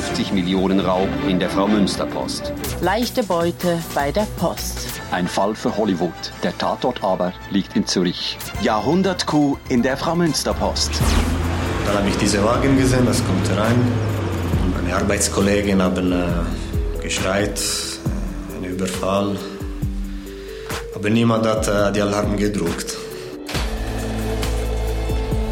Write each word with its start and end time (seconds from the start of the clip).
50 0.00 0.32
Millionen 0.32 0.78
Raub 0.78 1.08
in 1.26 1.40
der 1.40 1.50
Frau 1.50 1.66
Münsterpost. 1.66 2.52
Leichte 2.80 3.24
Beute 3.24 3.80
bei 3.96 4.12
der 4.12 4.28
Post. 4.36 4.86
Ein 5.10 5.26
Fall 5.26 5.56
für 5.56 5.76
Hollywood. 5.76 6.12
Der 6.44 6.56
Tatort 6.56 7.02
aber 7.02 7.32
liegt 7.50 7.74
in 7.74 7.84
Zürich. 7.84 8.38
Jahrhundertkuh 8.62 9.56
in 9.68 9.82
der 9.82 9.96
Frau 9.96 10.14
Münsterpost. 10.14 10.92
Dann 11.84 11.98
habe 11.98 12.08
ich 12.10 12.16
diese 12.16 12.44
Wagen 12.44 12.78
gesehen, 12.78 13.06
das 13.06 13.24
kommt 13.26 13.50
rein. 13.58 13.74
Meine 14.72 14.94
Arbeitskollegen 14.94 15.82
haben 15.82 16.12
äh, 16.12 17.02
geschreit, 17.02 17.60
ein 18.56 18.70
Überfall. 18.70 19.36
Aber 20.94 21.10
niemand 21.10 21.44
hat 21.44 21.66
äh, 21.66 21.90
die 21.90 22.02
Alarm 22.02 22.36
gedruckt. 22.36 22.96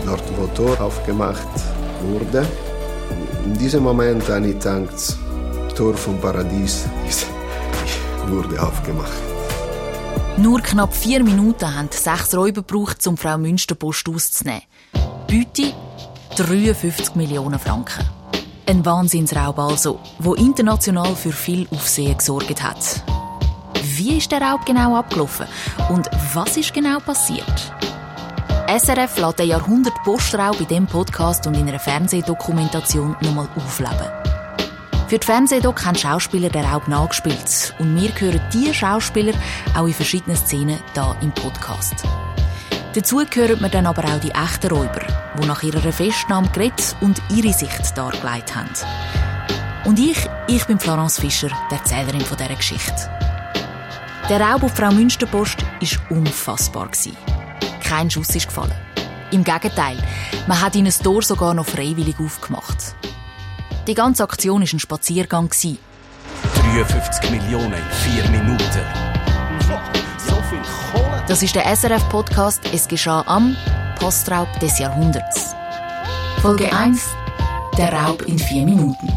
Dort, 0.06 0.22
wo 0.36 0.46
Tor 0.54 0.80
aufgemacht 0.80 1.48
wurde, 2.00 2.46
in 3.44 3.54
diesem 3.58 3.82
Moment 3.82 4.26
gedacht, 4.26 4.88
das 4.92 5.16
Tor 5.74 5.94
vom 5.94 6.20
Paradies 6.20 6.84
wurde 8.26 8.60
aufgemacht. 8.60 9.12
Nur 10.38 10.60
knapp 10.60 10.94
vier 10.94 11.22
Minuten 11.22 11.74
haben 11.74 11.88
sechs 11.90 12.34
Räuber 12.34 12.62
gebraucht, 12.62 13.06
um 13.06 13.16
Frau 13.16 13.38
Münsterpost 13.38 14.08
auszunehmen. 14.08 14.62
Beute 15.26 15.72
53 16.36 17.14
Millionen 17.14 17.58
Franken. 17.58 18.04
Ein 18.66 18.84
Wahnsinnsraub 18.84 19.58
also, 19.58 20.00
wo 20.18 20.34
international 20.34 21.14
für 21.14 21.32
viel 21.32 21.66
Aufsehen 21.70 22.18
gesorgt 22.18 22.62
hat. 22.62 23.02
Wie 23.82 24.18
ist 24.18 24.30
der 24.30 24.42
Raub 24.42 24.66
genau 24.66 24.96
abgelaufen 24.96 25.46
und 25.88 26.10
was 26.34 26.56
ist 26.56 26.74
genau 26.74 26.98
passiert? 26.98 27.72
SRF 28.68 29.18
lässt 29.18 29.38
den 29.38 29.46
Jahrhundert 29.46 29.94
Postraub 30.02 30.60
in 30.60 30.66
diesem 30.66 30.86
Podcast 30.88 31.46
und 31.46 31.54
in 31.54 31.68
einer 31.68 31.78
Fernsehdokumentation 31.78 33.14
nochmal 33.20 33.48
aufleben. 33.54 34.10
Für 35.06 35.18
die 35.20 35.24
Fernsehdoc 35.24 35.86
haben 35.86 35.94
Schauspieler 35.94 36.48
den 36.48 36.64
Raub 36.64 36.88
nachgespielt 36.88 37.74
und 37.78 37.94
wir 37.94 38.10
hören 38.18 38.40
diese 38.52 38.74
Schauspieler 38.74 39.34
auch 39.76 39.86
in 39.86 39.94
verschiedenen 39.94 40.36
Szenen 40.36 40.80
hier 40.94 41.16
im 41.20 41.30
Podcast. 41.30 41.94
Dazu 42.92 43.20
hören 43.20 43.60
wir 43.60 43.68
dann 43.68 43.86
aber 43.86 44.02
auch 44.04 44.18
die 44.18 44.32
echten 44.32 44.74
Räuber, 44.74 45.06
die 45.40 45.46
nach 45.46 45.62
ihrer 45.62 45.92
Festnahme 45.92 46.48
geredet 46.48 46.96
und 47.00 47.22
ihre 47.30 47.52
Sicht 47.52 47.96
dargelegt 47.96 48.56
haben. 48.56 48.72
Und 49.84 50.00
ich, 50.00 50.18
ich 50.48 50.64
bin 50.64 50.80
Florence 50.80 51.20
Fischer, 51.20 51.50
die 51.70 51.74
Erzählerin 51.76 52.18
dieser 52.18 52.56
Geschichte. 52.56 53.10
Der 54.28 54.40
Raub 54.40 54.64
auf 54.64 54.74
Frau 54.74 54.90
Münsterpost 54.90 55.62
war 55.62 56.18
unfassbar. 56.18 56.88
Kein 57.86 58.10
Schuss 58.10 58.34
ist 58.34 58.48
gefallen. 58.48 58.74
Im 59.30 59.44
Gegenteil, 59.44 59.96
man 60.48 60.60
hat 60.60 60.74
ihnen 60.74 60.86
das 60.86 60.98
Tor 60.98 61.22
sogar 61.22 61.54
noch 61.54 61.66
freiwillig 61.66 62.16
aufgemacht. 62.18 62.96
Die 63.86 63.94
ganze 63.94 64.24
Aktion 64.24 64.62
war 64.62 64.68
ein 64.68 64.78
Spaziergang. 64.80 65.50
53 65.50 67.30
Millionen 67.30 67.74
in 67.74 67.90
vier 68.02 68.28
Minuten. 68.30 68.58
So 70.18 70.34
viel 70.50 70.60
Kohle. 70.90 71.22
Das 71.28 71.44
ist 71.44 71.54
der 71.54 71.64
SRF-Podcast 71.76 72.60
«Es 72.72 72.88
geschah 72.88 73.22
am 73.28 73.56
Postraub 74.00 74.48
des 74.58 74.80
Jahrhunderts». 74.80 75.54
Folge 76.42 76.72
1 76.72 77.06
Der 77.78 77.92
Raub 77.92 78.22
in 78.22 78.36
vier 78.36 78.64
Minuten. 78.64 79.12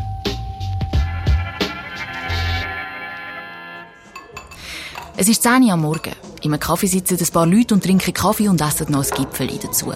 Es 5.17 5.27
ist 5.27 5.41
10 5.41 5.63
Uhr 5.63 5.73
am 5.73 5.81
Morgen. 5.81 6.28
In 6.41 6.53
einem 6.53 6.59
Kaffee 6.59 6.87
sitzen 6.87 7.17
ein 7.19 7.27
paar 7.33 7.45
Leute 7.45 7.73
und 7.73 7.83
trinken 7.83 8.13
Kaffee 8.13 8.47
und 8.47 8.61
essen 8.61 8.91
noch 8.91 9.03
ein 9.03 9.11
Gipfel 9.15 9.47
dazu. 9.61 9.93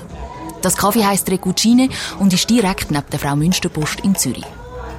Das 0.61 0.75
Kaffee 0.75 1.05
heisst 1.05 1.29
Recucine 1.29 1.89
und 2.19 2.33
ist 2.33 2.49
direkt 2.49 2.91
neben 2.91 3.09
der 3.11 3.19
Frau 3.19 3.35
Münsterpost 3.35 4.01
in 4.01 4.15
Zürich. 4.15 4.45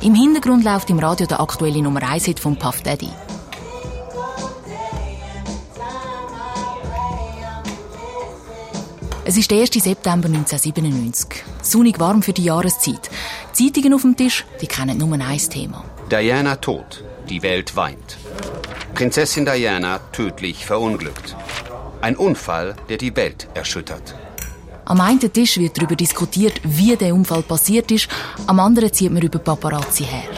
Im 0.02 0.14
Hintergrund 0.14 0.64
läuft 0.64 0.90
im 0.90 0.98
Radio 0.98 1.26
der 1.26 1.40
aktuelle 1.40 1.82
Nummer 1.82 2.02
1 2.02 2.24
Hit 2.24 2.40
von 2.40 2.56
Puff 2.56 2.82
Daddy. 2.82 3.10
Es 9.26 9.38
ist 9.38 9.50
der 9.50 9.60
1. 9.60 9.70
September 9.72 10.28
1997. 10.28 11.44
Sonnig 11.62 11.98
warm 11.98 12.22
für 12.22 12.34
die 12.34 12.44
Jahreszeit. 12.44 13.10
Zeitungen 13.52 13.94
auf 13.94 14.02
dem 14.02 14.16
Tisch, 14.16 14.44
die 14.60 14.66
kennen 14.66 14.98
nur 14.98 15.14
ein 15.14 15.38
Thema. 15.38 15.82
Diana 16.10 16.56
tot. 16.56 17.02
Die 17.30 17.42
Welt 17.42 17.74
weint. 17.74 18.18
Prinzessin 18.94 19.46
Diana 19.46 19.98
tödlich 20.12 20.66
verunglückt. 20.66 21.34
Ein 22.04 22.16
Unfall, 22.16 22.76
der 22.90 22.98
die 22.98 23.16
Welt 23.16 23.48
erschüttert. 23.54 24.14
Am 24.84 25.00
einen 25.00 25.32
Tisch 25.32 25.56
wird 25.56 25.78
darüber 25.78 25.96
diskutiert, 25.96 26.60
wie 26.62 26.94
der 26.96 27.14
Unfall 27.14 27.42
passiert 27.42 27.90
ist, 27.90 28.08
am 28.46 28.60
anderen 28.60 28.92
zieht 28.92 29.10
man 29.10 29.22
über 29.22 29.38
Paparazzi 29.38 30.04
her. 30.04 30.28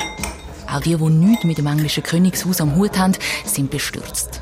Auch 0.72 0.80
die, 0.80 0.94
die 0.94 1.10
nichts 1.10 1.42
mit 1.42 1.58
dem 1.58 1.66
englischen 1.66 2.04
Königshaus 2.04 2.60
am 2.60 2.76
Hut 2.76 2.96
haben, 2.96 3.14
sind 3.44 3.72
bestürzt. 3.72 4.40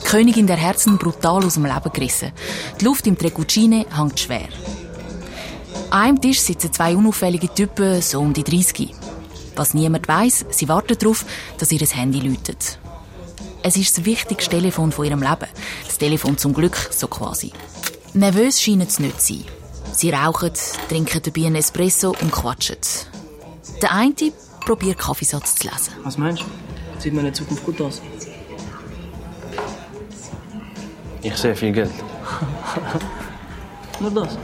Die 0.00 0.06
Königin 0.06 0.46
der 0.46 0.56
Herzen 0.56 0.96
brutal 0.96 1.44
aus 1.44 1.52
dem 1.52 1.66
Leben 1.66 1.92
gerissen. 1.92 2.32
Die 2.80 2.84
Luft 2.86 3.06
im 3.06 3.18
Trecucine 3.18 3.84
hängt 3.94 4.18
schwer. 4.18 4.48
An 5.90 6.00
einem 6.00 6.20
Tisch 6.22 6.40
sitzen 6.40 6.72
zwei 6.72 6.96
unauffällige 6.96 7.52
Typen, 7.52 8.00
so 8.00 8.20
um 8.20 8.32
die 8.32 8.42
30. 8.42 8.94
Was 9.54 9.74
niemand 9.74 10.08
weiß, 10.08 10.46
sie 10.48 10.66
warten 10.66 10.96
darauf, 10.98 11.26
dass 11.58 11.72
ihr 11.72 11.86
Handy 11.86 12.20
läutet. 12.20 12.78
Es 13.64 13.76
ist 13.76 13.96
das 13.96 14.04
wichtigste 14.04 14.50
Telefon 14.50 14.90
von 14.90 15.04
ihrem 15.04 15.22
Leben. 15.22 15.46
Das 15.86 15.96
Telefon 15.96 16.36
zum 16.36 16.52
Glück, 16.52 16.76
so 16.90 17.06
quasi. 17.06 17.52
Nervös 18.12 18.60
scheinen 18.60 18.88
sie 18.88 19.02
nicht 19.02 19.22
zu 19.22 19.34
sein. 19.34 19.44
Sie 19.92 20.10
rauchen, 20.10 20.50
trinken 20.88 21.22
dabei 21.22 21.46
einen 21.46 21.56
Espresso 21.56 22.14
und 22.20 22.32
quatschen. 22.32 22.78
Der 23.80 23.92
eine 23.92 24.14
probiert 24.64 24.98
Kaffeesatz 24.98 25.54
zu 25.54 25.68
lesen. 25.68 25.94
Was 26.02 26.18
meinst 26.18 26.42
du? 26.42 27.00
Sieht 27.00 27.14
meine 27.14 27.32
Zukunft 27.32 27.64
gut 27.64 27.80
aus? 27.80 28.02
Ich 31.22 31.36
sehe 31.36 31.54
viel 31.54 31.72
Geld. 31.72 31.90
Nur 34.00 34.10
das. 34.10 34.36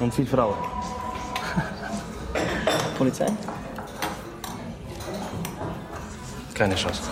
Und 0.00 0.12
viele 0.12 0.26
Frauen. 0.26 0.54
Polizei? 2.98 3.26
Keine 6.54 6.76
Chance. 6.76 7.02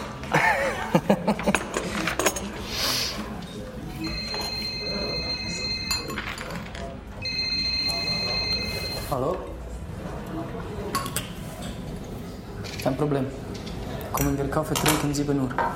Hallo? 9.11 9.37
Kein 12.83 12.97
Problem. 12.97 13.27
Kommen 14.13 14.39
wir 14.39 14.49
Kaffee 14.49 14.75
trinken 14.75 15.07
um 15.09 15.15
7 15.15 15.41
Uhr. 15.41 15.49
Ja, 15.57 15.67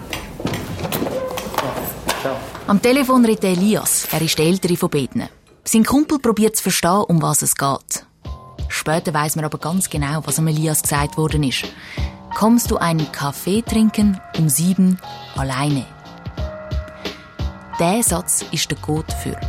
ciao. 2.22 2.36
Am 2.68 2.80
Telefon 2.80 3.24
redet 3.24 3.44
Elias. 3.44 4.06
Er 4.12 4.22
ist 4.22 4.38
der 4.38 4.46
ältere 4.46 4.76
von 4.76 4.90
beiden. 4.90 5.28
Sein 5.64 5.84
Kumpel 5.84 6.20
probiert 6.20 6.54
zu 6.56 6.62
verstehen, 6.62 7.04
um 7.08 7.20
was 7.20 7.42
es 7.42 7.56
geht. 7.56 8.06
Später 8.68 9.12
weiß 9.12 9.36
man 9.36 9.44
aber 9.44 9.58
ganz 9.58 9.90
genau, 9.90 10.22
was 10.24 10.38
Elias 10.38 10.82
gesagt 10.82 11.16
worden 11.18 11.42
ist. 11.42 11.64
Kommst 12.36 12.70
du 12.70 12.76
einen 12.76 13.10
Kaffee 13.12 13.62
trinken 13.62 14.20
um 14.36 14.50
sieben 14.50 14.98
alleine? 15.36 15.86
Der 17.80 18.02
Satz 18.02 18.44
ist 18.52 18.70
der 18.70 18.76
Code 18.76 19.10
für. 19.22 19.40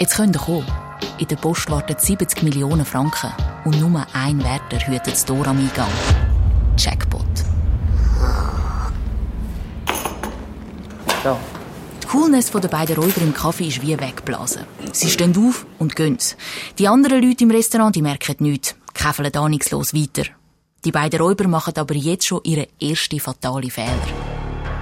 Jetzt 0.00 0.16
könnt 0.16 0.34
ihr 0.34 0.40
kommen. 0.40 0.66
In 1.18 1.28
der 1.28 1.36
Post 1.36 1.70
warten 1.70 1.94
70 1.96 2.42
Millionen 2.42 2.84
Franken 2.84 3.30
und 3.64 3.78
nur 3.78 4.04
ein 4.12 4.42
Wärter 4.42 4.84
hütet 4.88 5.06
das 5.06 5.24
Tor 5.24 5.46
am 5.46 5.58
Eingang. 5.58 5.86
Jackpot. 6.76 7.24
Ciao. 11.20 11.38
Die 12.02 12.06
Coolness 12.08 12.50
der 12.50 12.66
beiden 12.66 12.96
Räuber 12.96 13.20
im 13.20 13.34
Kaffee 13.34 13.68
ist 13.68 13.82
wie 13.82 13.96
weggeblasen. 13.96 14.64
Sie 14.90 15.10
stehen 15.10 15.32
auf 15.46 15.64
und 15.78 15.94
gehen. 15.94 16.18
Die 16.76 16.88
anderen 16.88 17.22
Leute 17.22 17.44
im 17.44 17.52
Restaurant 17.52 17.94
die 17.94 18.02
merken 18.02 18.34
nichts, 18.40 18.74
käfeln 18.94 19.32
ahnungslos 19.32 19.94
weiter. 19.94 20.24
Die 20.84 20.92
beiden 20.92 21.20
Räuber 21.20 21.48
machen 21.48 21.74
aber 21.76 21.94
jetzt 21.94 22.26
schon 22.26 22.40
ihre 22.44 22.68
erste 22.78 23.18
fatale 23.18 23.70
Fehler. 23.70 24.06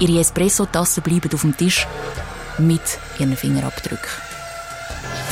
Ihre 0.00 0.20
Espresso-Tassen 0.20 1.02
bleiben 1.02 1.30
auf 1.32 1.40
dem 1.40 1.56
Tisch 1.56 1.86
mit 2.58 2.98
ihren 3.18 3.36
Fingerabdrücken. 3.36 4.10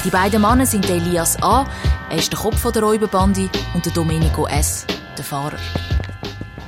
Die 0.05 0.11
beiden 0.11 0.41
Männer 0.41 0.67
sind 0.67 0.88
Elias 0.88 1.41
A., 1.43 1.67
er 2.11 2.19
ist 2.19 2.32
der 2.32 2.38
Kopf 2.38 2.70
der 2.73 2.82
Räuberbande, 2.82 3.49
und 3.75 3.85
der 3.85 3.93
Domenico 3.93 4.47
S., 4.47 4.87
der 5.17 5.25
Fahrer. 5.25 5.59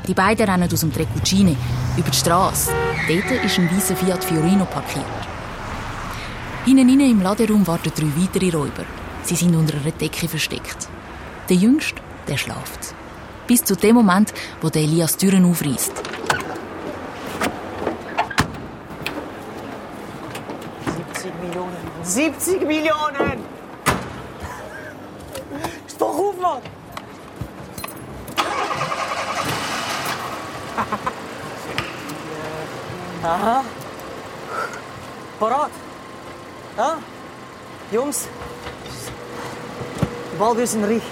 Die 0.07 0.15
beiden 0.15 0.49
rennen 0.49 0.71
aus 0.71 0.81
dem 0.81 0.93
Trecucine 0.93 1.57
über 1.97 2.11
die 2.11 2.17
Straße. 2.17 2.73
Dort 3.09 3.45
ist 3.45 3.59
ein 3.59 3.75
weißer 3.75 3.97
Fiat 3.97 4.23
Fiorino 4.23 4.67
parkiert. 4.67 5.05
Hinten 6.65 6.89
innen 6.89 7.11
im 7.11 7.23
Laderaum 7.23 7.67
warten 7.67 7.93
drei 7.95 8.11
weitere 8.17 8.51
Räuber. 8.57 8.85
Sie 9.23 9.35
sind 9.35 9.57
unter 9.57 9.75
einer 9.75 9.91
Decke 9.93 10.29
versteckt. 10.29 10.89
Der 11.49 11.57
Jüngste, 11.57 12.01
der 12.29 12.37
schlaft. 12.37 12.95
Bis 13.47 13.63
zu 13.63 13.77
dem 13.77 13.97
Moment, 13.97 14.33
wo 14.61 14.71
der 14.71 14.83
Elias 14.83 15.17
die 15.17 15.27
Türen 15.27 15.45
aufreißt. 15.51 15.93
Millionen. 21.41 21.77
70 22.03 22.67
Millionen! 22.67 23.45
Ist 25.87 26.01
doch 26.01 26.09
auf, 26.09 26.37
Mann. 26.41 26.63
Aha. 33.23 33.65
Parat. 35.39 35.71
Ja? 36.77 36.99
Jungs, 37.93 38.27
bald 40.39 40.59
ist 40.59 40.75
in 40.75 40.85
Riech. 40.85 41.03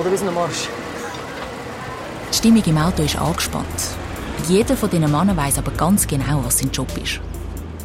Oder 0.00 0.10
wir 0.10 0.18
sind 0.18 0.28
am 0.28 0.38
Arsch. 0.38 0.68
Die 2.30 2.36
Stimmung 2.36 2.62
im 2.66 2.78
Auto 2.78 3.02
ist 3.02 3.16
angespannt. 3.16 3.66
Jeder 4.48 4.76
von 4.76 4.90
diesen 4.90 5.10
Männern 5.10 5.36
weiß 5.36 5.58
aber 5.58 5.70
ganz 5.72 6.06
genau, 6.06 6.42
was 6.44 6.58
sein 6.58 6.70
Job 6.72 6.88
ist. 7.02 7.20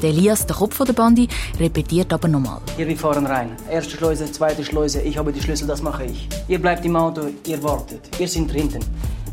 Der 0.02 0.10
Elias, 0.10 0.46
der 0.46 0.56
Kopf 0.56 0.78
der 0.84 0.94
Bande, 0.94 1.28
repetiert 1.60 2.12
aber 2.14 2.28
nochmal. 2.28 2.62
Hier, 2.78 2.88
wir 2.88 2.98
fahren 2.98 3.26
rein. 3.26 3.56
Erste 3.70 3.98
Schleuse, 3.98 4.32
zweite 4.32 4.64
Schleuse. 4.64 5.02
Ich 5.02 5.18
habe 5.18 5.32
die 5.34 5.42
Schlüssel, 5.42 5.68
das 5.68 5.82
mache 5.82 6.06
ich. 6.06 6.28
Ihr 6.48 6.60
bleibt 6.60 6.86
im 6.86 6.96
Auto, 6.96 7.28
ihr 7.46 7.62
wartet. 7.62 8.10
Wir 8.18 8.28
sind 8.28 8.52
hinten. 8.52 8.80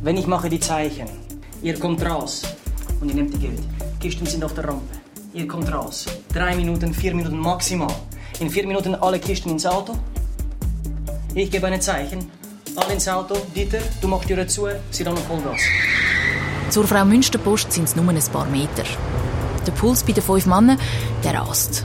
Wenn 0.02 0.16
ich 0.16 0.26
mache 0.26 0.48
die 0.48 0.60
Zeichen, 0.60 1.08
ihr 1.62 1.78
kommt 1.78 2.04
raus 2.04 2.42
und 3.00 3.08
ihr 3.08 3.14
nehmt 3.14 3.32
die 3.34 3.38
Geld. 3.38 3.62
Kisten 4.00 4.26
sind 4.26 4.44
auf 4.44 4.54
der 4.54 4.68
Rampe. 4.68 4.94
Ihr 5.32 5.46
kommt 5.46 5.72
raus. 5.72 6.06
Drei 6.34 6.54
Minuten, 6.56 6.92
vier 6.92 7.14
Minuten 7.14 7.38
maximal. 7.38 7.94
In 8.40 8.50
vier 8.50 8.66
Minuten 8.66 8.94
alle 8.96 9.18
Kisten 9.18 9.50
ins 9.50 9.66
Auto. 9.66 9.94
Ich 11.34 11.50
gebe 11.50 11.66
ein 11.66 11.80
Zeichen. 11.80 12.30
Alle 12.76 12.92
ins 12.92 13.08
Auto. 13.08 13.34
Dieter, 13.54 13.78
du 14.00 14.08
machst 14.08 14.28
die 14.28 14.34
Tür 14.34 14.46
zu. 14.46 14.68
Sie 14.90 15.02
dann 15.02 15.14
noch 15.14 15.22
Vollgas. 15.22 15.60
Zur 16.70 16.86
Frau 16.86 17.04
Münsterpost 17.04 17.72
sind 17.72 17.84
es 17.84 17.96
nur 17.96 18.08
ein 18.08 18.20
paar 18.32 18.46
Meter. 18.46 18.84
Der 19.66 19.72
Puls 19.72 20.02
bei 20.02 20.12
den 20.12 20.22
fünf 20.22 20.46
Männern, 20.46 20.78
der 21.24 21.34
rast. 21.34 21.84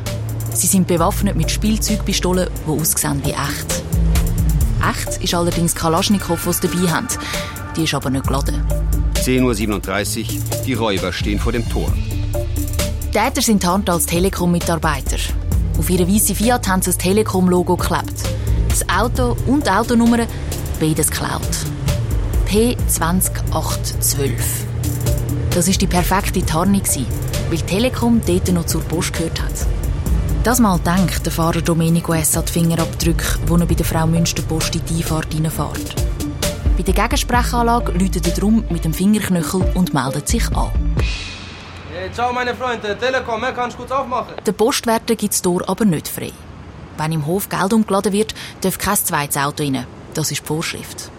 Sie 0.54 0.68
sind 0.68 0.88
bewaffnet 0.88 1.36
mit 1.36 1.50
Spielzeugpistolen, 1.50 2.50
die 2.66 2.70
aussehen 2.70 3.22
wie 3.24 3.32
echt. 3.32 3.84
Echt 4.90 5.24
ist 5.24 5.34
allerdings 5.34 5.76
Kalaschnikow, 5.76 6.44
die 6.44 6.54
sie 6.54 6.68
dabei 6.68 6.92
haben. 6.92 7.08
Die 7.76 7.84
ist 7.84 7.94
aber 7.94 8.10
nicht 8.10 8.28
geladen. 8.28 8.66
10.37 9.16 10.20
Uhr, 10.20 10.64
die 10.66 10.74
Räuber 10.74 11.14
stehen 11.14 11.40
vor 11.40 11.52
dem 11.52 11.68
Tor. 11.70 11.94
Die 13.08 13.18
Täter 13.18 13.42
sind 13.42 13.66
Hand 13.66 13.90
als 13.90 14.08
Telekom-Mitarbeiter. 14.08 15.18
Auf 15.78 15.90
ihre 15.90 16.08
weiße 16.08 16.36
Fiat 16.36 16.68
haben 16.68 16.82
sie 16.82 16.90
das 16.90 16.98
Telekom-Logo 16.98 17.78
geklebt. 17.78 18.24
Das 18.68 18.88
Auto 18.90 19.38
und 19.48 19.66
die 19.66 19.70
Autonummer, 19.70 20.26
beides 20.82 21.12
geklaut. 21.12 21.48
P20812. 22.48 24.32
Das 25.54 25.68
ist 25.68 25.80
die 25.80 25.86
perfekte 25.86 26.44
Tarnung, 26.44 26.82
weil 27.52 27.60
Telekom 27.60 28.20
dort 28.26 28.52
noch 28.52 28.66
zur 28.66 28.82
Post 28.82 29.14
gehört 29.14 29.40
hat. 29.44 29.54
Das 30.44 30.60
mal 30.60 30.80
denkt 30.80 31.24
der 31.24 31.32
Fahrer 31.32 31.62
Domenico 31.62 32.14
S. 32.14 32.36
an 32.36 32.46
die 32.46 32.54
Fingerabdrücke, 32.54 33.38
wo 33.46 33.58
er 33.58 33.68
bei 33.68 33.76
der 33.76 33.86
Frau 33.86 34.08
Münsterpost 34.08 34.74
in 34.76 34.84
die 34.86 34.96
Einfahrt 34.96 35.32
reinfährt. 35.36 35.96
Bei 36.76 36.84
der 36.84 36.96
Gegensprechanlage 36.96 37.92
läutet 37.92 38.26
er 38.26 38.34
drum 38.34 38.64
mit 38.70 38.84
dem 38.84 38.96
Fingerknöchel 38.96 39.62
und 39.76 39.94
meldet 39.94 40.28
sich 40.28 40.50
an. 40.56 40.72
Hey, 41.94 42.12
ciao 42.12 42.34
meine 42.34 42.56
Freunde, 42.56 42.98
Telekom, 42.98 43.42
kannst 43.56 43.78
du 43.78 43.82
kurz 43.82 43.92
aufmachen? 43.92 44.34
Der 44.44 44.54
Postwärter 44.54 45.16
gibt 45.16 45.34
das 45.34 45.44
Tor 45.44 45.62
aber 45.70 45.86
nicht 45.86 46.08
frei. 46.08 46.32
Wenn 46.98 47.12
im 47.12 47.28
Hof 47.28 47.50
Geld 47.50 47.72
umgeladen 47.72 48.14
wird, 48.14 48.34
darf 48.62 48.80
kein 48.80 48.96
zweites 48.96 49.38
Auto 49.38 49.62
rein. 49.64 49.86
Das 50.14 50.30
ist 50.32 50.42
die 50.42 50.48
Vorschrift. 50.48 51.10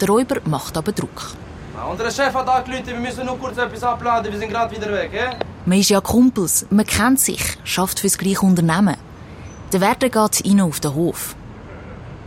Der 0.00 0.08
Räuber 0.08 0.36
macht 0.46 0.76
aber 0.76 0.92
Druck. 0.92 1.32
Ah, 1.76 1.86
unser 1.90 2.10
Chef 2.10 2.32
hat 2.32 2.48
angerufen, 2.48 2.86
wir 2.86 2.96
müssen 2.96 3.26
nur 3.26 3.38
kurz 3.38 3.58
etwas 3.58 3.82
abladen, 3.82 4.32
wir 4.32 4.38
sind 4.38 4.50
gerade 4.50 4.74
wieder 4.74 4.90
weg, 4.92 5.10
eh? 5.12 5.36
Man 5.66 5.78
ist 5.78 5.90
ja 5.90 6.00
Kumpels, 6.00 6.66
man 6.70 6.86
kennt 6.86 7.20
sich, 7.20 7.58
schafft 7.64 8.00
fürs 8.00 8.18
gleiche 8.18 8.40
Unternehmen. 8.40 8.96
Der 9.72 9.80
Wärter 9.80 10.08
geht 10.08 10.44
rein 10.46 10.60
auf 10.60 10.80
den 10.80 10.94
Hof. 10.94 11.34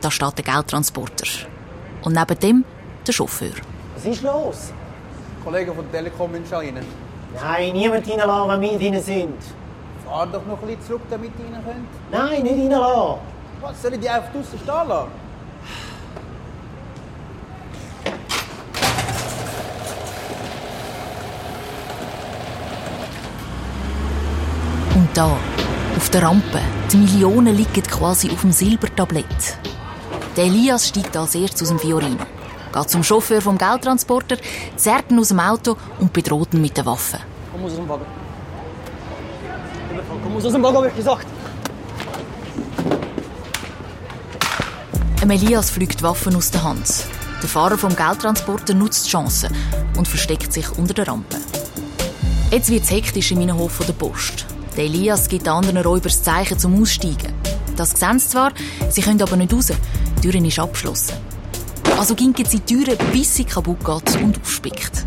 Da 0.02 0.12
steht 0.12 0.38
der 0.38 0.44
Geldtransporter. 0.44 1.28
Und 2.04 2.14
neben 2.14 2.40
dem 2.40 2.66
der 3.06 3.14
Chauffeur. 3.14 3.54
Was 3.96 4.06
ist 4.06 4.22
los? 4.24 4.72
Kollegen 5.44 5.74
von 5.76 5.86
der 5.92 6.04
Telekom 6.04 6.34
wünschen 6.34 6.54
rein. 6.54 6.86
Nein, 7.42 7.74
niemand 7.74 8.08
reinlassen, 8.08 8.50
wenn 8.50 8.62
wir 8.62 8.78
drin 8.78 9.02
sind. 9.02 9.42
Fahr 10.06 10.28
doch 10.28 10.46
noch 10.46 10.62
ein 10.62 10.68
bisschen 10.68 10.86
zurück, 10.86 11.02
damit 11.10 11.32
ihr 11.40 11.56
rein 11.56 11.64
könnt. 11.66 12.12
Nein, 12.12 12.44
nicht 12.44 12.72
reinlassen. 12.72 13.20
Was, 13.62 13.82
soll 13.82 13.94
ich 13.94 14.00
die 14.00 14.10
einfach 14.10 14.32
draussen 14.32 14.60
stehen 14.60 14.88
lassen? 14.88 15.25
Da, 25.16 25.38
auf 25.96 26.10
der 26.10 26.24
Rampe, 26.24 26.60
die 26.92 26.98
Millionen 26.98 27.56
liegen 27.56 27.84
quasi 27.84 28.30
auf 28.32 28.42
dem 28.42 28.52
Silbertablett. 28.52 29.58
Der 30.36 30.46
Elias 30.46 30.90
steigt 30.90 31.16
als 31.16 31.36
erstes 31.36 31.64
aus 31.64 31.68
dem 31.70 31.80
Fiorino, 31.80 32.26
geht 32.74 32.90
zum 32.90 33.04
Chauffeur 33.04 33.42
vom 33.42 33.58
Geldtransporter, 33.58 34.38
zerrt 34.76 35.12
ihn 35.12 35.20
aus 35.20 35.30
dem 35.30 35.40
Auto 35.40 35.78
und 36.00 36.12
bedroht 36.12 36.54
ihn 36.54 36.62
mit 36.62 36.76
der 36.76 36.86
Waffe. 36.86 37.20
Komm 37.52 37.64
aus 37.64 37.76
dem 37.76 37.88
Wagen. 37.88 38.06
Komm 40.24 40.36
aus 40.36 40.44
dem 40.44 40.64
Wagen, 40.64 40.78
hab 40.78 40.88
ich 40.88 40.96
gesagt. 40.96 41.28
Dem 45.22 45.32
Elias 45.32 45.70
fliegt 45.70 46.02
die 46.02 46.04
Waffen 46.04 46.36
aus 46.36 46.52
der 46.52 46.64
Hand. 46.64 47.06
Der 47.42 47.50
Fahrer 47.50 47.78
vom 47.78 47.96
Geldtransporter 47.96 48.74
nutzt 48.74 49.06
die 49.06 49.12
Chance 49.12 49.48
und 49.98 50.08
versteckt 50.08 50.52
sich 50.52 50.70
unter 50.78 50.94
der 50.94 51.08
Rampe. 51.08 51.38
Jetzt 52.52 52.70
wird 52.70 52.84
es 52.84 52.92
hektisch 52.92 53.32
im 53.32 53.42
Innenhof 53.42 53.80
der 53.86 53.94
Post. 53.94 54.46
Der 54.78 54.84
Elias 54.86 55.30
gibt 55.30 55.46
den 55.46 55.54
anderen 55.54 55.78
Räubern 55.78 56.04
das 56.04 56.22
Zeichen 56.22 56.60
zum 56.60 56.82
Aussteigen. 56.82 57.34
Das 57.78 57.92
sehen 57.92 58.20
sie 58.20 58.30
zwar, 58.30 58.52
sie 58.90 59.02
können 59.02 59.22
aber 59.22 59.36
nicht 59.38 59.54
raus. 59.54 59.72
Die 60.22 60.30
Tür 60.30 60.42
ist 60.42 60.60
abgeschlossen. 60.60 61.14
Also 61.98 62.14
ginken 62.14 62.46
sie 62.46 62.60
die 62.60 62.76
Türe, 62.84 62.98
bis 63.14 63.36
sie 63.36 63.46
kaputt 63.46 63.80
geht 63.80 64.22
und 64.22 64.40
aufspickt. 64.42 65.06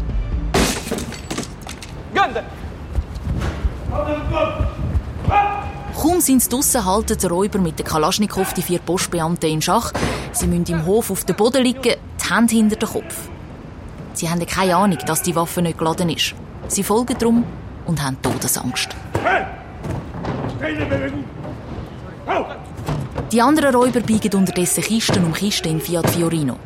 Kaum 6.00 6.20
sind 6.20 6.42
sie 6.42 6.48
draussen, 6.48 6.84
halten 6.84 7.18
die 7.18 7.26
Räuber 7.26 7.58
mit 7.58 7.78
der 7.78 7.84
Kalaschnikow 7.84 8.54
die 8.54 8.62
vier 8.62 8.78
Postbeamten 8.78 9.50
in 9.50 9.60
Schach. 9.60 9.92
Sie 10.32 10.46
müssen 10.46 10.72
im 10.72 10.86
Hof 10.86 11.10
auf 11.10 11.24
dem 11.24 11.36
Boden 11.36 11.62
liegen, 11.62 11.82
die 11.82 12.34
Hände 12.34 12.54
hinter 12.54 12.76
den 12.76 12.88
Kopf. 12.88 13.28
Sie 14.14 14.30
haben 14.30 14.44
keine 14.46 14.76
Ahnung, 14.76 14.98
dass 15.06 15.22
die 15.22 15.34
Waffe 15.36 15.60
nicht 15.60 15.78
geladen 15.78 16.08
ist. 16.08 16.34
Sie 16.68 16.82
folgen 16.82 17.18
drum 17.18 17.44
und 17.86 18.02
haben 18.02 18.20
Todesangst. 18.22 18.90
Die 23.30 23.42
anderen 23.42 23.74
Räuber 23.74 24.00
biegen 24.00 24.32
unterdessen 24.34 24.82
Kisten 24.82 25.24
um 25.24 25.32
Kisten 25.32 25.72
in 25.72 25.80
Fiat 25.80 26.08
Fiorino. 26.10 26.56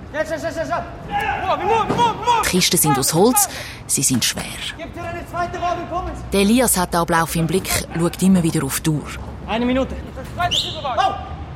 Die 2.44 2.49
Kisten 2.49 2.78
sind 2.78 2.99
aus 2.99 3.14
Holz, 3.14 3.49
sie 3.87 4.02
sind 4.02 4.25
schwer. 4.25 4.42
Der 6.32 6.40
Elias 6.40 6.76
hat 6.76 6.94
den 6.94 7.00
Ablauf 7.00 7.35
im 7.37 7.47
Blick, 7.47 7.68
schaut 7.99 8.23
immer 8.23 8.42
wieder 8.42 8.64
auf 8.64 8.80
die 8.80 8.90
Uhr. 8.90 9.02
Eine 9.49 9.66
Minute. 9.66 9.97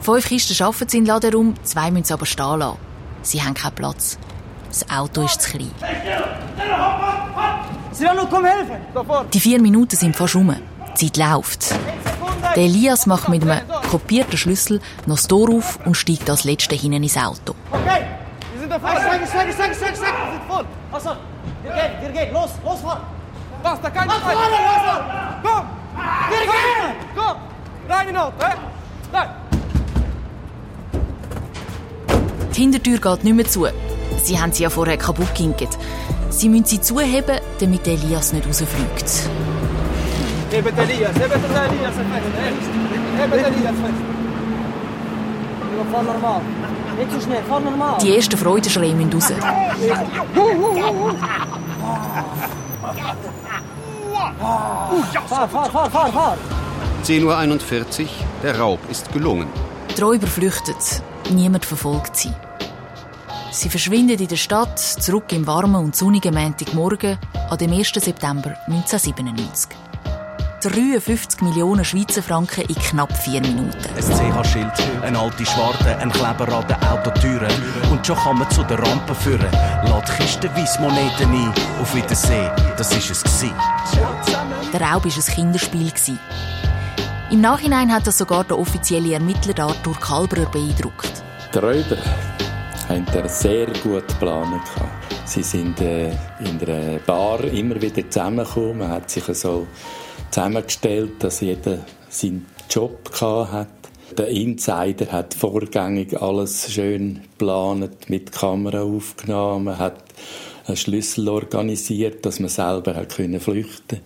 Fünf 0.01 0.29
Kisten 0.29 0.55
schaffen 0.55 0.89
sie 0.89 0.99
in 0.99 1.05
den 1.05 1.09
Ladenraum, 1.09 1.55
zwei 1.63 1.91
müssen 1.91 2.05
sie 2.05 2.15
aber 2.15 2.27
stehen 2.27 2.59
lassen. 2.59 2.79
Sie 3.23 3.43
haben 3.43 3.55
keinen 3.55 3.75
Platz. 3.75 4.19
Das 4.69 4.91
Auto 4.91 5.23
ist 5.23 5.41
zu 5.41 5.51
klein. 5.51 5.71
Die 9.33 9.41
vier 9.41 9.61
Minuten 9.61 9.97
sind 9.97 10.17
fast 10.17 10.35
rum. 10.35 10.55
Die 11.01 11.13
Zeit 11.13 11.17
läuft. 11.17 11.75
Der 12.55 12.63
Elias 12.63 13.07
macht 13.07 13.29
mit 13.29 13.43
einem 13.43 13.61
kopierten 13.91 14.39
Schlüssel 14.39 14.81
noch 15.07 15.17
das 15.17 15.27
Tor 15.27 15.51
auf 15.51 15.79
und 15.85 15.95
steigt 15.95 16.31
als 16.31 16.45
Letzter 16.45 16.77
hinten 16.77 17.03
ins 17.03 17.17
Auto. 17.17 17.55
Okay. 17.71 18.05
Wir 18.53 18.61
sind 18.61 18.71
da 18.71 18.79
vorne. 18.79 19.01
Steig, 19.01 19.29
steig, 19.29 19.55
steig, 19.55 19.75
steig, 19.75 19.97
steig. 19.97 20.15
Wir 20.15 20.33
sind 20.33 20.45
voll. 20.49 20.65
Also, 20.93 21.11
wir 21.63 21.73
gehen, 21.73 21.91
wir 22.01 22.09
gehen. 22.09 22.33
Los, 22.33 22.51
los, 22.65 22.81
fahr. 22.81 23.03
Was, 23.63 23.81
da 23.81 23.91
kann 23.91 24.09
Lass 24.09 24.19
fahren, 24.19 24.37
fahren. 24.37 25.43
Komm! 25.43 25.67
Wir 26.31 26.41
gehen. 26.41 26.95
Komm! 27.15 27.37
Rein 27.89 28.09
in 28.09 28.15
den 28.15 28.23
Auto, 28.23 28.43
eh? 28.43 28.55
Nein! 29.13 29.29
Die 32.55 32.61
Hintertür 32.61 32.99
geht 32.99 33.25
nicht 33.25 33.37
mehr 33.37 33.47
zu. 33.47 33.67
Sie 34.23 34.41
haben 34.41 34.53
sie 34.53 34.63
ja 34.63 34.71
vorher 34.71 34.97
kaputt 34.97 35.29
gekinkt. 35.35 35.77
Sie 36.31 36.49
müssen 36.49 36.65
sie 36.65 36.81
zuheben, 36.81 37.39
damit 37.61 37.87
Elias 37.87 38.33
nicht 38.33 38.47
rausfliegt. 38.47 39.29
Hebt 40.57 40.69
den 40.69 40.79
Elias, 40.79 41.15
hebt 41.17 41.35
den 41.35 41.45
Elias 41.45 41.95
fest, 41.95 42.71
den 43.21 43.33
Elias 43.33 43.77
fest. 43.83 44.17
Fahren 45.93 46.07
normal. 46.07 46.41
Nicht 46.99 47.13
so 47.13 47.21
schnell, 47.21 47.43
fahr 47.43 47.61
normal. 47.61 47.99
Die 48.03 48.17
ersten 48.17 48.39
Freudenschreie 48.39 48.95
müssen 48.95 49.13
raus. 49.13 49.33
Fahr, 55.29 55.49
fahr, 55.49 55.71
fahr, 55.71 55.91
fahr, 55.91 56.13
fahr. 56.13 56.39
10.41 57.05 58.01
Uhr, 58.03 58.09
der 58.43 58.59
Raub 58.59 58.81
ist 58.91 59.13
gelungen. 59.13 59.49
Die 59.95 60.01
Räuber 60.01 60.27
flüchten. 60.27 60.75
Niemand 61.31 61.67
verfolgt 61.67 62.17
sie. 62.17 62.33
Sie 63.51 63.69
verschwinden 63.69 64.19
in 64.19 64.29
der 64.29 64.37
Stadt, 64.37 64.79
zurück 64.79 65.33
im 65.33 65.47
warmen 65.47 65.85
und 65.85 65.97
sonnigen 65.97 66.35
Montagmorgen 66.35 67.19
an 67.51 67.59
dem 67.59 67.73
1. 67.73 67.93
September 67.95 68.57
1997. 68.67 69.86
53 70.61 71.43
Millionen 71.43 71.85
Schweizer 71.85 72.23
Franken 72.23 72.63
in 72.63 72.75
knapp 72.75 73.15
vier 73.17 73.41
Minuten. 73.41 73.77
Ein 73.97 74.03
CH-Schild, 74.03 74.73
eine 75.03 75.19
alte 75.19 75.45
Schwarte, 75.45 75.97
ein 75.99 76.11
Kleber 76.11 76.49
an 76.49 76.67
den 76.67 76.77
Autotüren. 76.89 77.53
Und 77.91 78.07
schon 78.07 78.17
kann 78.17 78.39
man 78.39 78.51
zu 78.51 78.63
der 78.65 78.79
Rampe 78.79 79.15
führen. 79.15 79.51
Lad 79.85 80.07
kistenweise 80.17 80.81
Moneten 80.81 81.31
ein. 81.31 81.53
Auf 81.81 81.95
Wiedersehen, 81.95 82.51
das 82.77 82.91
ist 82.97 83.11
es 83.11 83.23
gewesen. 83.23 83.55
Der 84.73 84.81
Raub 84.81 85.05
war 85.05 85.13
ein 85.13 85.35
Kinderspiel. 85.35 85.93
Im 87.31 87.41
Nachhinein 87.41 87.93
hat 87.93 88.07
das 88.07 88.19
sogar 88.19 88.45
der 88.45 88.59
offizielle 88.59 89.15
Ermittler 89.15 89.65
Arthur 89.65 89.99
Kalberer 90.01 90.47
beeindruckt. 90.51 91.23
Die 91.55 91.59
Räuber 91.59 91.99
haben 92.89 93.07
das 93.13 93.41
sehr 93.41 93.67
gut 93.83 94.09
geplant. 94.09 94.63
Sie 95.25 95.43
sind 95.43 95.81
äh, 95.81 96.11
in 96.39 96.61
einer 96.61 96.99
Bar 97.01 97.43
immer 97.45 97.81
wieder 97.83 98.09
zusammengekommen. 98.09 98.79
Man 98.79 98.91
hat 98.91 99.11
sich 99.11 99.25
so 99.25 99.67
zusammengestellt, 100.31 101.13
dass 101.21 101.41
jeder 101.41 101.79
seinen 102.09 102.47
Job 102.71 103.11
hat. 103.21 103.69
Der 104.17 104.29
Insider 104.29 105.11
hat 105.11 105.35
vorgängig 105.35 106.21
alles 106.21 106.73
schön 106.73 107.23
geplant, 107.23 108.09
mit 108.09 108.33
Kamera 108.33 108.83
aufgenommen, 108.83 109.79
hat 109.79 110.05
einen 110.67 110.77
Schlüssel 110.77 111.29
organisiert, 111.29 112.25
dass 112.25 112.41
man 112.41 112.49
selber 112.49 112.95
hat 112.95 113.17
können 113.17 113.41
flüchten. 113.41 114.01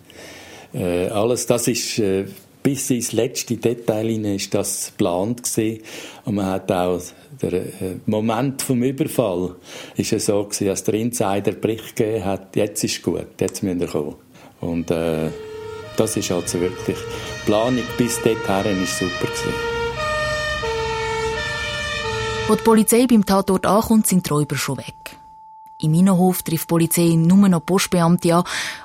Äh, 0.73 1.09
alles 1.09 1.47
das 1.47 1.69
ist 1.69 1.99
äh, 1.99 2.27
bis 2.63 2.91
ins 2.91 3.13
letzte 3.13 3.57
Detail 3.57 4.09
hinein 4.09 4.37
ist 4.37 4.55
das 4.55 4.89
geplant 4.89 5.43
gewesen. 5.43 5.83
Und 6.25 6.35
man 6.37 6.47
hat 6.47 6.71
auch 6.71 7.01
der 7.41 7.53
äh, 7.53 7.97
Moment 8.07 8.63
vom 8.63 8.83
Überfall 8.83 9.57
ist 9.97 10.13
es 10.13 10.27
so 10.27 10.45
gewesen, 10.45 10.69
als 10.69 10.85
der 10.85 10.95
Insider 10.95 11.53
Bericht 11.53 11.97
gegeben 11.97 12.25
hat, 12.25 12.57
jetzt 12.57 12.85
ist 12.85 13.03
gut, 13.03 13.27
jetzt 13.41 13.63
müssen 13.63 13.81
wir 13.81 13.89
kommen. 13.89 14.17
Und 14.61 14.91
äh, 14.91 15.29
das 16.01 16.17
ist 16.17 16.33
also 16.33 16.59
wirklich, 16.59 16.97
die 16.97 17.45
Planung 17.45 17.85
bis 17.99 18.23
dorthin 18.23 18.83
ist 18.83 18.99
super 18.99 19.27
gewesen. 19.27 19.53
Als 22.49 22.59
die 22.59 22.65
Polizei 22.65 23.07
beim 23.07 23.27
Tatort 23.27 23.67
ankommt, 23.67 24.07
sind 24.07 24.25
die 24.25 24.31
Räuber 24.31 24.57
schon 24.57 24.79
weg. 24.79 25.19
Im 25.79 25.93
Innenhof 25.93 26.43
trifft 26.43 26.65
die 26.65 26.69
Polizei 26.69 27.15
nur 27.17 27.47
noch 27.51 27.67
Postbeamte 27.67 28.35
an, 28.35 28.45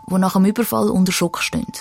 die 0.09 0.17
nach 0.17 0.33
dem 0.33 0.43
Überfall 0.43 0.89
unter 0.89 1.13
Schock 1.13 1.39
stehen. 1.39 1.71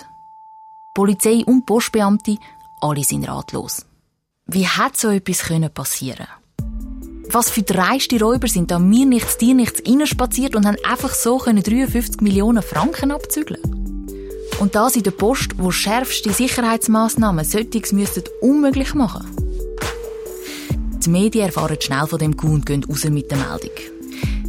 Polizei 0.94 1.42
und 1.44 1.66
Postbeamte, 1.66 2.38
alle 2.80 3.02
sind 3.02 3.26
ratlos. 3.28 3.86
Wie 4.46 4.68
hat 4.68 4.96
so 4.96 5.08
etwas 5.08 5.42
passieren 5.74 6.28
Was 7.28 7.50
für 7.50 7.62
dreiste 7.62 8.20
Räuber 8.20 8.46
sind 8.46 8.70
da 8.70 8.78
mir 8.78 9.04
nichts, 9.04 9.36
dir 9.36 9.54
nichts 9.54 9.82
spaziert 10.08 10.54
und 10.54 10.64
haben 10.64 10.76
einfach 10.88 11.12
so 11.12 11.38
53 11.40 12.20
Millionen 12.20 12.62
Franken 12.62 13.10
abzügeln? 13.10 13.83
Und 14.60 14.74
das 14.74 14.96
in 14.96 15.02
der 15.02 15.10
Post, 15.10 15.58
wo 15.58 15.70
schärfste 15.70 16.32
Sicherheitsmaßnahmen 16.32 17.44
solches 17.44 17.92
müssten 17.92 18.24
unmöglich 18.40 18.94
machen. 18.94 19.26
Die 21.04 21.10
Medien 21.10 21.46
erfahren 21.46 21.76
schnell 21.80 22.06
von 22.06 22.18
dem 22.18 22.36
Coup 22.36 22.50
und 22.50 22.66
gehen 22.66 22.84
raus 22.84 23.04
mit 23.04 23.30
der 23.30 23.38
Meldung. 23.38 23.70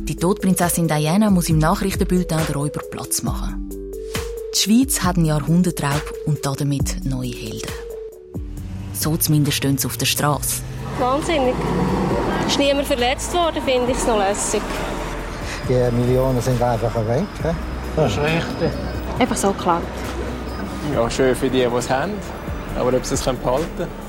Die 0.06 0.16
Todprinzessin 0.16 0.88
Diana 0.88 1.30
muss 1.30 1.50
im 1.50 1.58
Nachrichtenbulletin 1.58 2.40
der 2.48 2.56
Räuber 2.56 2.82
Platz 2.92 3.24
machen. 3.24 3.70
Die 4.56 4.60
Schweiz 4.60 5.02
hat 5.02 5.18
einen 5.18 5.26
Jahrhundertraub 5.26 6.14
und 6.26 6.46
damit 6.46 7.04
neue 7.04 7.32
Helden. 7.32 7.74
So 8.94 9.18
zumindest 9.18 9.58
stehen 9.58 9.78
sie 9.78 9.88
auf 9.88 9.98
der 9.98 10.06
Straße. 10.06 10.62
Wahnsinnig. 11.00 11.56
Ist 12.48 12.58
niemand 12.58 12.88
verletzt 12.88 13.34
worden, 13.34 13.62
finde 13.66 13.92
ich 13.92 13.98
es 13.98 14.08
noch 14.08 14.20
lässig. 14.20 14.62
Die 15.68 15.92
Millionen 15.96 16.40
sind 16.42 16.62
einfach 16.62 16.96
weg. 17.08 17.26
He? 17.44 17.50
Das 17.96 18.12
ist 18.12 18.20
richtig. 18.20 18.72
Einfach 19.20 19.38
so 19.38 19.52
geklaut. 19.52 19.84
Ja, 20.94 21.10
schön 21.10 21.36
für 21.36 21.50
die, 21.50 21.60
die 21.60 21.76
es 21.76 21.90
haben. 21.90 22.14
Aber 22.78 22.96
ob 22.96 23.06
sie 23.06 23.14
es 23.14 23.24
behalten 23.24 23.42
können? 23.78 24.06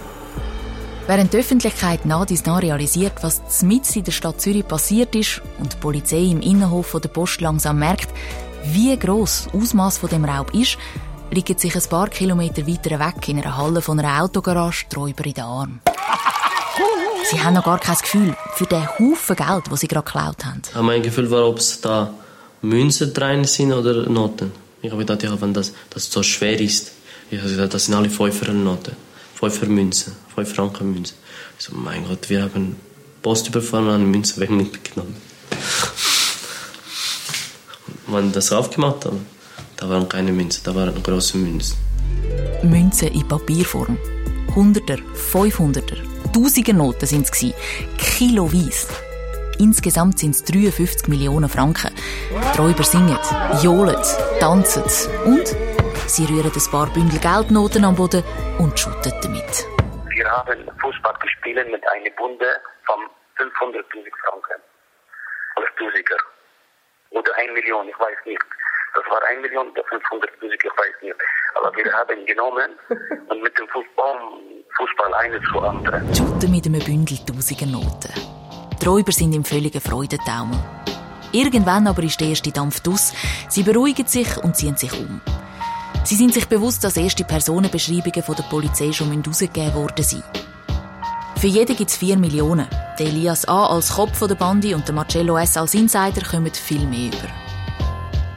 Während 1.06 1.32
die 1.32 1.38
Öffentlichkeit 1.38 2.04
nach 2.04 2.26
dies 2.26 2.44
nach 2.46 2.60
realisiert, 2.60 3.12
was 3.22 3.62
mitten 3.62 3.98
in 3.98 4.04
der 4.04 4.10
Stadt 4.10 4.40
Zürich 4.40 4.66
passiert 4.66 5.14
ist 5.14 5.40
und 5.60 5.72
die 5.72 5.76
Polizei 5.76 6.24
im 6.24 6.40
Innenhof 6.40 6.96
der 7.00 7.08
Post 7.08 7.40
langsam 7.40 7.78
merkt, 7.78 8.08
wie 8.64 8.96
gross 8.98 9.44
das 9.44 9.54
Ausmaß 9.54 9.98
von 9.98 10.08
dem 10.08 10.24
Raub 10.24 10.52
ist, 10.52 10.78
liegen 11.30 11.56
sich 11.56 11.76
ein 11.76 11.88
paar 11.88 12.08
Kilometer 12.08 12.66
weiter 12.66 12.98
weg 12.98 13.28
in 13.28 13.38
einer 13.38 13.56
Halle 13.56 13.82
von 13.82 14.00
einer 14.00 14.20
Autogarage 14.20 14.86
die 14.90 14.96
Räuber 14.96 15.26
in 15.26 15.34
den 15.34 15.44
Arm. 15.44 15.80
Sie 17.30 17.40
haben 17.40 17.54
noch 17.54 17.64
gar 17.64 17.78
kein 17.78 17.96
Gefühl 17.96 18.36
für 18.54 18.66
den 18.66 18.88
Haufen 18.98 19.36
Geld, 19.36 19.64
das 19.70 19.80
sie 19.80 19.88
gerade 19.88 20.04
geklaut 20.04 20.44
haben. 20.44 20.62
Mein 20.84 21.02
Gefühl 21.02 21.30
war, 21.30 21.46
ob 21.46 21.58
es 21.58 21.80
da 21.80 22.10
Münzen 22.62 23.14
drin 23.14 23.44
sind 23.44 23.72
oder 23.72 24.08
Noten. 24.08 24.65
Ich 24.86 24.92
habe 24.92 25.04
gedacht, 25.04 25.24
ja, 25.24 25.40
wenn 25.40 25.52
das, 25.52 25.72
das 25.90 26.08
so 26.08 26.22
schwer 26.22 26.60
ist, 26.60 26.92
ich 27.28 27.40
habe 27.40 27.50
gedacht, 27.50 27.74
das 27.74 27.86
sind 27.86 27.94
alle 27.94 28.08
Fünfer-Noten. 28.08 28.94
Fünfer 29.34 29.66
Münzen, 29.66 30.12
fünf 30.32 30.54
Franken 30.54 30.92
Münzen. 30.92 31.16
Ich 31.58 31.64
so, 31.64 31.74
mein 31.74 32.06
Gott, 32.06 32.30
wir 32.30 32.42
haben 32.44 32.76
Post 33.20 33.48
überfahren 33.48 33.88
und 33.88 33.94
eine 33.94 34.04
Münze 34.04 34.38
weg 34.38 34.48
mitgenommen. 34.48 35.16
Wenn 38.06 38.30
das 38.30 38.52
aufgemacht 38.52 39.06
haben, 39.06 39.26
da 39.76 39.88
waren 39.88 40.08
keine 40.08 40.30
Münzen, 40.30 40.60
da 40.62 40.72
waren 40.72 41.02
große 41.02 41.36
Münzen. 41.36 41.76
Münzen 42.62 43.08
in 43.08 43.26
Papierform. 43.26 43.98
Hunderter, 44.54 44.98
Fünfhunderter, 45.14 45.96
Tausiger 46.32 46.74
Noten 46.74 47.06
sind 47.06 47.28
es 47.28 47.32
kiloweise. 47.98 48.86
Insgesamt 49.58 50.18
sind 50.18 50.34
es 50.34 50.44
53 50.44 51.08
Millionen 51.08 51.48
Franken. 51.48 51.94
Die 52.30 52.58
Räuber 52.60 52.84
singen, 52.84 53.18
johlen, 53.62 53.96
tanzen 54.38 54.84
und 55.24 55.46
sie 56.06 56.26
rühren 56.26 56.52
ein 56.52 56.70
paar 56.70 56.86
Bündel 56.92 57.18
Geldnoten 57.18 57.84
am 57.84 57.96
Boden 57.96 58.22
und 58.58 58.78
schütten 58.78 59.12
damit. 59.22 59.66
Wir 60.10 60.30
haben 60.30 60.70
Fußball 60.80 61.14
gespielt 61.20 61.70
mit 61.70 61.82
einer 61.88 62.10
Bunde 62.16 62.46
von 62.84 63.00
500.000 63.38 63.82
Franken. 64.24 64.60
Als 65.56 65.66
Tausiger. 65.78 66.16
Oder 67.10 67.32
1 67.36 67.52
Million, 67.54 67.88
ich 67.88 67.98
weiß 67.98 68.18
nicht. 68.26 68.42
Das 68.94 69.04
war 69.10 69.20
1 69.30 69.40
Million 69.40 69.70
oder 69.70 69.84
500 69.84 70.42
Musik, 70.42 70.64
ich 70.64 70.78
weiß 70.78 71.02
nicht. 71.02 71.16
Aber 71.54 71.74
wir 71.74 71.92
haben 71.92 72.26
genommen 72.26 72.70
und 73.28 73.42
mit 73.42 73.58
dem 73.58 73.68
Fußball, 73.68 74.16
Fußball 74.76 75.14
eines 75.14 75.42
zu 75.50 75.60
anderen. 75.60 76.14
Shooten 76.14 76.50
mit 76.50 76.66
einem 76.66 76.84
Bündel 76.84 77.18
tausiger 77.24 77.66
Noten. 77.66 78.25
Die 78.86 78.90
Räuber 78.90 79.10
sind 79.10 79.34
im 79.34 79.42
völligen 79.42 79.80
Freudentaumel. 79.80 80.60
Irgendwann 81.32 81.88
aber 81.88 82.04
ist 82.04 82.20
der 82.20 82.28
erste 82.28 82.52
Dampf 82.52 82.80
aus. 82.86 83.12
Sie 83.48 83.64
beruhigen 83.64 84.06
sich 84.06 84.36
und 84.36 84.54
ziehen 84.54 84.76
sich 84.76 84.92
um. 84.92 85.20
Sie 86.04 86.14
sind 86.14 86.32
sich 86.32 86.46
bewusst, 86.46 86.84
dass 86.84 86.96
erste 86.96 87.24
Personenbeschreibungen 87.24 88.22
von 88.22 88.36
der 88.36 88.44
Polizei 88.44 88.92
schon 88.92 89.10
herausgegeben 89.10 89.74
worden 89.74 90.04
sind. 90.04 90.22
Für 91.36 91.48
jeden 91.48 91.74
gibt 91.74 91.90
es 91.90 91.96
4 91.96 92.16
Millionen. 92.16 92.68
Der 92.96 93.06
Elias 93.06 93.48
A. 93.48 93.66
als 93.66 93.92
Kopf 93.92 94.24
der 94.24 94.36
Bande 94.36 94.76
und 94.76 94.86
der 94.86 94.94
Marcello 94.94 95.36
S. 95.36 95.56
als 95.56 95.74
Insider 95.74 96.22
kommen 96.24 96.54
viel 96.54 96.86
mehr 96.86 97.08
über. 97.08 97.28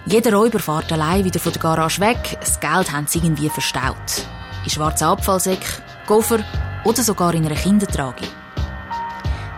Jeder 0.08 0.34
Räuber 0.34 0.58
fährt 0.58 0.92
allein 0.92 1.26
wieder 1.26 1.40
von 1.40 1.54
der 1.54 1.62
Garage 1.62 2.02
weg. 2.02 2.38
Das 2.40 2.60
Geld 2.60 2.92
haben 2.92 3.06
sie 3.06 3.20
irgendwie 3.20 3.50
verstaut. 3.50 4.26
In 4.64 4.72
schwarzen 4.72 5.10
Abfallsäcken, 5.10 5.84
Koffer 6.08 6.44
oder 6.86 7.04
sogar 7.04 7.36
in 7.36 7.46
einer 7.46 7.54
Kindertrage. 7.54 8.39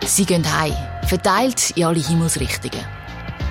Sie 0.04 0.26
gehen 0.26 0.44
heim, 0.58 0.74
verteilt 1.06 1.70
in 1.76 1.84
alle 1.84 2.00
Himmelsrichtungen. 2.00 2.84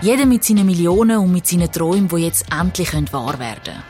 Jeder 0.02 0.26
mit 0.26 0.44
seinen 0.44 0.66
Millionen 0.66 1.18
und 1.18 1.32
mit 1.32 1.48
seinen 1.48 1.72
Träumen, 1.72 2.10
die 2.10 2.26
jetzt 2.26 2.46
endlich 2.52 2.94
wahr 3.14 3.40
werden 3.40 3.64
können. 3.64 3.84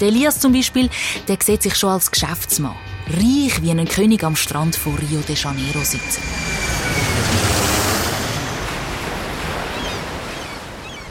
Der 0.00 0.08
Elias 0.08 0.40
zum 0.40 0.52
Beispiel, 0.52 0.88
der 1.28 1.36
sieht 1.42 1.62
sich 1.62 1.76
schon 1.76 1.90
als 1.90 2.10
Geschäftsmann. 2.10 2.76
Reich 3.08 3.60
wie 3.62 3.70
ein 3.70 3.86
König 3.86 4.24
am 4.24 4.34
Strand 4.34 4.76
von 4.76 4.94
Rio 4.94 5.20
de 5.20 5.36
Janeiro 5.36 5.80
sitzen. 5.80 6.22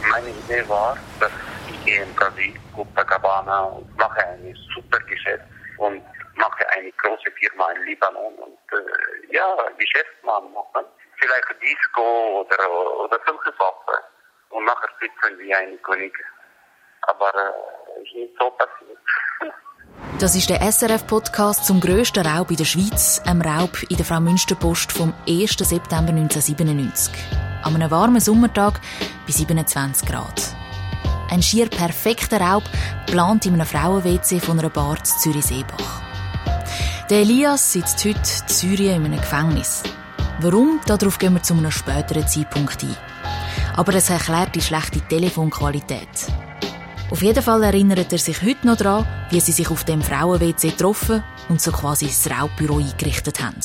Meine 0.10 0.30
Idee 0.30 0.68
war, 0.68 0.98
dass 1.20 1.32
ich 1.70 1.94
in 1.94 2.14
Brasil, 2.16 2.54
Copacabana 2.76 3.74
mache 3.98 4.20
ein 4.26 4.56
super 4.74 5.00
Geschäft 5.08 5.44
und 5.78 6.04
mache 6.36 6.70
eine 6.70 6.92
große 6.92 7.32
Firma 7.32 7.72
in 7.72 7.84
Libanon 7.84 8.34
und 8.36 8.58
äh, 8.72 9.34
ja, 9.36 9.56
Geschäftsmann 9.78 10.52
machen. 10.54 10.86
Vielleicht 11.18 11.62
Disco 11.62 12.42
oder, 12.42 12.72
oder 13.00 13.20
solche 13.26 13.54
Sachen. 13.58 14.04
Und 14.50 14.66
nachher 14.66 14.90
sitzen 15.00 15.40
wie 15.40 15.54
ein 15.54 15.82
König. 15.82 16.14
Aber 17.02 17.34
äh, 17.34 18.04
ist 18.04 18.16
nicht 18.16 18.34
so 18.40 18.50
passiert. 18.52 19.00
Das 20.20 20.36
ist 20.36 20.50
der 20.50 20.62
SRF-Podcast 20.62 21.66
zum 21.66 21.80
grössten 21.80 22.26
Raub 22.26 22.50
in 22.50 22.58
der 22.58 22.66
Schweiz, 22.66 23.22
einem 23.26 23.42
Raub 23.42 23.84
in 23.90 23.98
der 23.98 24.06
Frau 24.06 24.20
Münsterpost 24.20 24.92
vom 24.92 25.14
1. 25.28 25.58
September 25.58 26.10
1997. 26.12 27.14
An 27.64 27.76
einem 27.76 27.92
warmen 27.92 28.20
Sommertag 28.20 28.80
bei 29.28 29.32
27 29.32 30.08
Grad. 30.08 30.57
Ein 31.30 31.42
schier 31.42 31.70
perfekter 31.70 32.40
Raub, 32.40 32.64
plant 33.06 33.46
in 33.46 33.54
einem 33.56 33.68
Frauen-WC 33.68 34.40
von 34.40 34.60
einer 34.60 34.70
Bar 34.70 35.04
zu 35.04 35.18
Zürich-Seebach. 35.20 36.02
Der 37.10 37.20
Elias 37.20 37.74
sitzt 37.74 38.00
heute 38.06 38.20
in 38.20 38.48
Syrien 38.48 39.06
in 39.06 39.12
einem 39.12 39.22
Gefängnis. 39.22 39.84
Warum? 40.40 40.80
Darauf 40.86 41.18
gehen 41.18 41.34
wir 41.34 41.44
zu 41.44 41.54
einem 41.54 41.72
späteren 41.72 42.28
Zeitpunkt 42.28 42.82
ein. 42.84 42.96
Aber 43.76 43.94
es 43.96 44.10
erklärt 44.10 44.56
die 44.56 44.62
schlechte 44.62 45.02
Telefonqualität. 45.02 46.08
Auf 47.12 47.22
jeden 47.22 47.44
Fall 47.44 47.64
erinnert 47.64 48.12
er 48.12 48.20
sich 48.20 48.42
heute 48.42 48.68
noch 48.68 48.78
daran, 48.78 49.08
wie 49.30 49.40
sie 49.40 49.52
sich 49.52 49.70
auf 49.70 49.84
dem 49.84 50.02
Frauen-WC 50.02 50.70
getroffen 50.70 51.24
und 51.50 51.62
so 51.62 51.72
quasi 51.72 52.08
das 52.08 52.30
Raubbüro 52.30 52.78
eingerichtet 52.78 53.42
haben. 53.42 53.60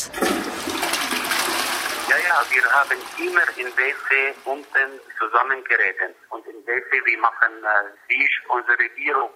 Ja, 2.09 2.17
ja, 2.17 2.43
wir 2.51 2.71
haben 2.71 2.99
immer 3.19 3.47
im 3.57 3.67
WC 3.77 4.35
unten 4.45 5.01
zusammen 5.19 5.63
geredet. 5.65 6.17
Und 6.31 6.45
wir 6.67 7.19
machen 7.21 7.53
äh, 7.65 7.91
Tisch, 8.09 8.43
unsere 8.49 8.89
Büro, 8.97 9.31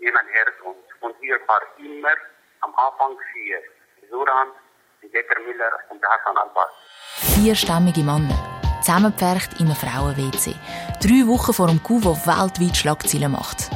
jemand 0.00 0.28
her 0.32 0.46
uns. 0.64 0.84
Und 1.00 1.14
wir 1.20 1.36
waren 1.46 1.68
immer 1.78 2.16
am 2.60 2.74
Anfang 2.74 3.16
vier. 3.32 3.58
Suran, 4.10 4.48
Becker 5.00 5.40
Miller 5.46 5.72
und 5.90 6.02
Hassan 6.04 6.36
Abbas. 6.36 6.70
Vierstämmige 7.34 8.02
Männer, 8.02 8.34
zusammengepfercht 8.82 9.60
in 9.60 9.66
einem 9.66 9.76
Frauen-WC. 9.76 10.54
Drei 11.00 11.26
Wochen 11.26 11.52
vor 11.52 11.68
dem 11.68 11.82
Coup, 11.82 12.02
der 12.02 12.16
weltweit 12.26 12.76
Schlagzeilen 12.76 13.32
macht. 13.32 13.70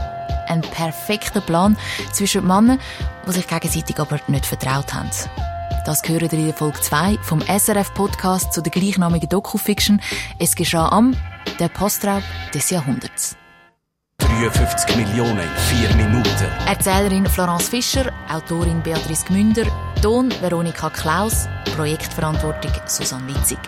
Ein 0.48 0.60
perfekter 0.60 1.40
Plan 1.40 1.76
zwischen 2.12 2.46
Männern, 2.46 2.80
die 3.26 3.32
sich 3.32 3.46
gegenseitig 3.46 3.98
aber 3.98 4.20
nicht 4.28 4.46
vertraut 4.46 4.92
haben. 4.92 5.10
Das 5.86 6.02
gehört 6.02 6.32
in 6.32 6.46
der 6.46 6.54
Folge 6.54 6.80
2 6.80 7.18
vom 7.22 7.40
SRF-Podcast 7.42 8.52
zu 8.52 8.62
der 8.62 8.72
gleichnamigen 8.72 9.28
Doku-Fiction 9.28 10.00
«Es 10.38 10.56
geschah 10.56 10.88
am 10.88 11.14
der 11.58 11.68
Postraub 11.68 12.22
des 12.52 12.70
Jahrhunderts». 12.70 13.36
53 14.18 14.96
Millionen 14.96 15.38
in 15.38 15.56
vier 15.68 15.94
Minuten. 15.96 16.48
Erzählerin 16.66 17.26
Florence 17.26 17.68
Fischer, 17.68 18.12
Autorin 18.28 18.82
Beatrice 18.82 19.24
Gmünder, 19.26 19.66
Ton 20.02 20.32
Veronika 20.40 20.90
Klaus, 20.90 21.48
Projektverantwortung 21.76 22.72
Susanne 22.86 23.28
Witzig. 23.28 23.58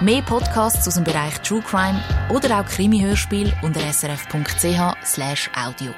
Mehr 0.00 0.22
Podcasts 0.22 0.88
aus 0.88 0.94
dem 0.94 1.04
Bereich 1.04 1.38
True 1.40 1.62
Crime 1.62 2.00
oder 2.30 2.60
auch 2.60 2.66
Krimi-Hörspiel 2.66 3.52
unter 3.62 3.80
srf.ch/audio. 3.80 5.92